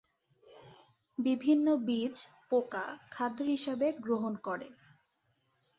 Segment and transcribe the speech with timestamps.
[1.17, 2.15] বিভিন্ন বীজ,
[2.49, 4.67] পোকা খাদ্য হিসাবে গ্রহণ করে।